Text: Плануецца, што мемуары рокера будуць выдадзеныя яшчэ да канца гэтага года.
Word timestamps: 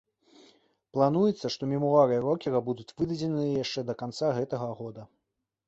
Плануецца, 0.97 1.51
што 1.57 1.69
мемуары 1.73 2.17
рокера 2.25 2.63
будуць 2.71 2.87
выдадзеныя 3.03 3.47
яшчэ 3.63 3.79
да 3.91 3.99
канца 4.03 4.33
гэтага 4.43 4.75
года. 4.85 5.09